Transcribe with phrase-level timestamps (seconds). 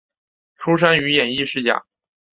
[0.55, 1.85] 出身于演艺世家。